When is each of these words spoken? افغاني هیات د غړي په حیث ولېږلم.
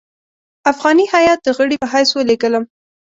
افغاني 0.71 1.05
هیات 1.13 1.39
د 1.43 1.49
غړي 1.57 1.75
په 1.81 1.87
حیث 1.93 2.09
ولېږلم. 2.13 2.63